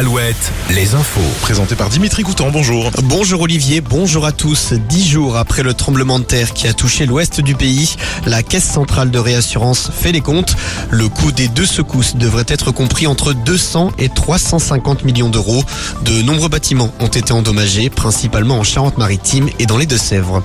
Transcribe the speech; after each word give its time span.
Alouette, 0.00 0.50
les 0.70 0.94
infos. 0.94 1.20
Présenté 1.42 1.76
par 1.76 1.90
Dimitri 1.90 2.22
Coutan, 2.22 2.50
bonjour. 2.50 2.90
Bonjour 3.02 3.42
Olivier, 3.42 3.82
bonjour 3.82 4.24
à 4.24 4.32
tous. 4.32 4.72
Dix 4.72 5.06
jours 5.06 5.36
après 5.36 5.62
le 5.62 5.74
tremblement 5.74 6.18
de 6.18 6.24
terre 6.24 6.54
qui 6.54 6.66
a 6.66 6.72
touché 6.72 7.04
l'ouest 7.04 7.42
du 7.42 7.54
pays, 7.54 7.96
la 8.24 8.42
Caisse 8.42 8.64
centrale 8.64 9.10
de 9.10 9.18
réassurance 9.18 9.90
fait 9.92 10.10
les 10.10 10.22
comptes. 10.22 10.56
Le 10.88 11.10
coût 11.10 11.32
des 11.32 11.48
deux 11.48 11.66
secousses 11.66 12.16
devrait 12.16 12.46
être 12.48 12.70
compris 12.70 13.06
entre 13.06 13.34
200 13.34 13.92
et 13.98 14.08
350 14.08 15.04
millions 15.04 15.28
d'euros. 15.28 15.62
De 16.00 16.22
nombreux 16.22 16.48
bâtiments 16.48 16.94
ont 17.00 17.08
été 17.08 17.34
endommagés, 17.34 17.90
principalement 17.90 18.58
en 18.58 18.64
Charente-Maritime 18.64 19.50
et 19.58 19.66
dans 19.66 19.76
les 19.76 19.84
Deux-Sèvres. 19.84 20.42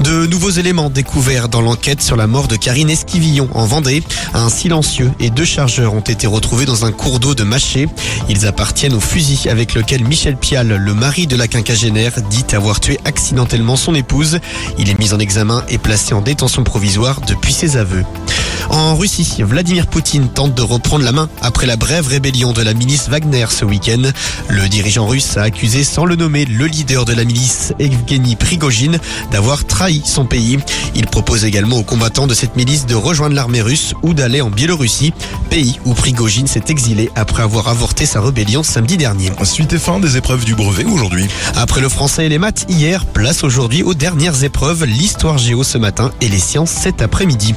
De 0.00 0.26
nouveaux 0.26 0.50
éléments 0.50 0.90
découverts 0.90 1.48
dans 1.48 1.60
l'enquête 1.60 2.02
sur 2.02 2.16
la 2.16 2.26
mort 2.26 2.46
de 2.46 2.56
Karine 2.56 2.90
Esquivillon 2.90 3.48
en 3.52 3.66
Vendée. 3.66 4.02
Un 4.32 4.48
silencieux 4.48 5.10
et 5.18 5.30
deux 5.30 5.44
chargeurs 5.44 5.92
ont 5.92 6.00
été 6.00 6.26
retrouvés 6.26 6.66
dans 6.66 6.84
un 6.84 6.92
cours 6.92 7.18
d'eau 7.18 7.34
de 7.34 7.42
Maché. 7.42 7.88
Ils 8.28 8.46
appartiennent 8.46 8.87
au 8.94 9.00
fusil 9.00 9.48
avec 9.48 9.74
lequel 9.74 10.04
Michel 10.04 10.36
Pial, 10.36 10.68
le 10.68 10.94
mari 10.94 11.26
de 11.26 11.36
la 11.36 11.48
quinquagénaire, 11.48 12.20
dit 12.30 12.44
avoir 12.52 12.80
tué 12.80 12.98
accidentellement 13.04 13.76
son 13.76 13.94
épouse. 13.94 14.40
Il 14.78 14.90
est 14.90 14.98
mis 14.98 15.12
en 15.12 15.18
examen 15.18 15.64
et 15.68 15.78
placé 15.78 16.14
en 16.14 16.20
détention 16.20 16.64
provisoire 16.64 17.20
depuis 17.20 17.52
ses 17.52 17.76
aveux. 17.76 18.04
En 18.70 18.96
Russie, 18.96 19.42
Vladimir 19.42 19.86
Poutine 19.86 20.28
tente 20.28 20.54
de 20.54 20.62
reprendre 20.62 21.04
la 21.04 21.12
main 21.12 21.28
après 21.40 21.66
la 21.66 21.76
brève 21.76 22.06
rébellion 22.06 22.52
de 22.52 22.62
la 22.62 22.74
milice 22.74 23.08
Wagner 23.08 23.46
ce 23.48 23.64
week-end. 23.64 24.02
Le 24.48 24.68
dirigeant 24.68 25.06
russe 25.06 25.36
a 25.36 25.42
accusé 25.42 25.84
sans 25.84 26.04
le 26.04 26.16
nommer 26.16 26.44
le 26.44 26.66
leader 26.66 27.04
de 27.04 27.14
la 27.14 27.24
milice, 27.24 27.72
Evgeny 27.78 28.36
Prigogine, 28.36 28.98
d'avoir 29.30 29.66
trahi 29.66 30.02
son 30.04 30.26
pays. 30.26 30.58
Il 30.94 31.06
propose 31.06 31.44
également 31.44 31.78
aux 31.78 31.82
combattants 31.82 32.26
de 32.26 32.34
cette 32.34 32.56
milice 32.56 32.86
de 32.86 32.94
rejoindre 32.94 33.34
l'armée 33.34 33.62
russe 33.62 33.94
ou 34.02 34.12
d'aller 34.12 34.42
en 34.42 34.50
Biélorussie, 34.50 35.14
pays 35.48 35.78
où 35.86 35.94
Prigogine 35.94 36.46
s'est 36.46 36.64
exilé 36.68 37.10
après 37.14 37.42
avoir 37.42 37.68
avorté 37.68 38.04
sa 38.04 38.20
rébellion 38.20 38.62
samedi 38.62 38.96
dernier. 38.96 39.32
Suite 39.44 39.72
et 39.72 39.78
fin 39.78 39.98
des 39.98 40.18
épreuves 40.18 40.44
du 40.44 40.54
brevet 40.54 40.84
aujourd'hui. 40.84 41.26
Après 41.56 41.80
le 41.80 41.88
français 41.88 42.26
et 42.26 42.28
les 42.28 42.38
maths 42.38 42.66
hier, 42.68 43.06
place 43.06 43.44
aujourd'hui 43.44 43.82
aux 43.82 43.94
dernières 43.94 44.44
épreuves, 44.44 44.84
l'histoire 44.84 45.38
géo 45.38 45.64
ce 45.64 45.78
matin 45.78 46.12
et 46.20 46.28
les 46.28 46.38
sciences 46.38 46.70
cet 46.70 47.00
après-midi. 47.00 47.54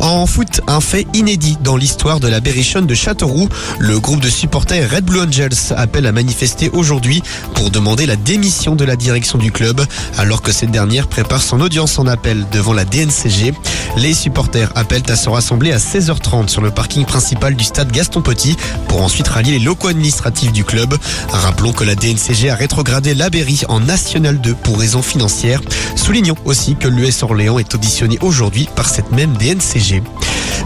En 0.00 0.26
foot, 0.26 0.60
un 0.68 0.80
fait 0.80 1.06
inédit 1.12 1.58
dans 1.62 1.76
l'histoire 1.76 2.20
de 2.20 2.28
la 2.28 2.40
Berrichonne 2.40 2.86
de 2.86 2.94
Châteauroux. 2.94 3.48
Le 3.78 3.98
groupe 3.98 4.20
de 4.20 4.28
supporters 4.28 4.88
Red 4.88 5.04
Blue 5.04 5.20
Angels 5.20 5.72
appelle 5.76 6.06
à 6.06 6.12
manifester 6.12 6.70
aujourd'hui 6.72 7.22
pour 7.54 7.70
demander 7.70 8.06
la 8.06 8.14
démission 8.14 8.76
de 8.76 8.84
la 8.84 8.94
direction 8.94 9.38
du 9.38 9.50
club, 9.50 9.84
alors 10.16 10.40
que 10.42 10.52
cette 10.52 10.70
dernière 10.70 11.08
prépare 11.08 11.42
son 11.42 11.60
audience 11.60 11.98
en 11.98 12.06
appel 12.06 12.46
devant 12.52 12.72
la 12.72 12.84
DNCG. 12.84 13.54
Les 13.96 14.14
supporters 14.14 14.70
appellent 14.76 15.08
à 15.08 15.16
se 15.16 15.28
rassembler 15.28 15.72
à 15.72 15.78
16h30 15.78 16.48
sur 16.48 16.62
le 16.62 16.70
parking 16.70 17.04
principal 17.04 17.56
du 17.56 17.64
stade 17.64 17.90
Gaston 17.90 18.22
Petit 18.22 18.56
pour 18.86 19.02
ensuite 19.02 19.26
rallier 19.28 19.58
les 19.58 19.64
locaux 19.64 19.88
administratifs 19.88 20.52
du 20.52 20.64
club. 20.64 20.94
Rappelons 21.30 21.72
que 21.72 21.84
la 21.84 21.96
DNCG 21.96 22.50
a 22.50 22.54
rétrogradé 22.54 23.14
la 23.14 23.30
Berry 23.30 23.62
en 23.68 23.80
National 23.80 24.40
2 24.40 24.54
pour 24.54 24.78
raisons 24.78 25.02
financières. 25.02 25.60
Soulignons 25.96 26.36
aussi 26.44 26.76
que 26.76 26.86
l'US 26.86 27.22
Orléans 27.22 27.58
est 27.58 27.74
auditionné 27.74 28.18
aujourd'hui 28.20 28.68
par 28.76 28.88
cette 28.88 29.10
même 29.10 29.36
DNCG. 29.36 29.87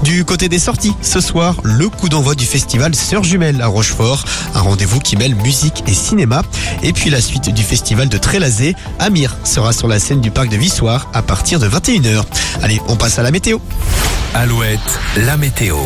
Du 0.02 0.24
côté 0.24 0.48
des 0.48 0.58
sorties, 0.58 0.94
ce 1.00 1.20
soir, 1.20 1.56
le 1.62 1.88
coup 1.88 2.08
d'envoi 2.08 2.34
du 2.34 2.44
festival 2.44 2.94
Sœurs 2.94 3.22
Jumelles 3.22 3.62
à 3.62 3.68
Rochefort, 3.68 4.24
un 4.54 4.60
rendez-vous 4.60 4.98
qui 4.98 5.16
mêle 5.16 5.36
musique 5.36 5.84
et 5.86 5.94
cinéma. 5.94 6.42
Et 6.82 6.92
puis 6.92 7.08
la 7.08 7.20
suite 7.20 7.50
du 7.50 7.62
festival 7.62 8.08
de 8.08 8.18
Trélazé, 8.18 8.74
Amir 8.98 9.36
sera 9.44 9.72
sur 9.72 9.86
la 9.86 10.00
scène 10.00 10.20
du 10.20 10.30
parc 10.30 10.48
de 10.48 10.56
Vissoir 10.56 11.08
à 11.12 11.22
partir 11.22 11.60
de 11.60 11.68
21h. 11.68 12.24
Allez, 12.62 12.80
on 12.88 12.96
passe 12.96 13.18
à 13.18 13.22
la 13.22 13.30
météo. 13.30 13.58
Alouette, 14.34 14.80
la 15.18 15.36
météo. 15.36 15.76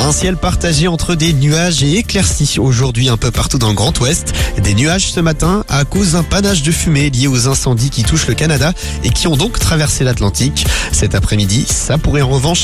Un 0.00 0.10
ciel 0.10 0.36
partagé 0.36 0.88
entre 0.88 1.14
des 1.14 1.32
nuages 1.32 1.84
et 1.84 1.98
éclaircies 1.98 2.58
aujourd'hui 2.58 3.08
un 3.08 3.16
peu 3.16 3.30
partout 3.30 3.58
dans 3.58 3.68
le 3.68 3.74
Grand 3.74 3.98
Ouest. 4.00 4.34
Des 4.60 4.74
nuages 4.74 5.12
ce 5.12 5.20
matin 5.20 5.64
à 5.68 5.84
cause 5.84 6.12
d'un 6.12 6.24
panache 6.24 6.62
de 6.62 6.72
fumée 6.72 7.10
lié 7.10 7.28
aux 7.28 7.46
incendies 7.46 7.90
qui 7.90 8.02
touchent 8.02 8.26
le 8.26 8.34
Canada 8.34 8.72
et 9.04 9.10
qui 9.10 9.28
ont 9.28 9.36
donc 9.36 9.60
traversé 9.60 10.02
l'Atlantique. 10.02 10.66
Cet 10.90 11.14
après-midi, 11.14 11.64
ça 11.68 11.96
pourrait 11.96 12.22
en 12.22 12.28
revanche 12.28 12.60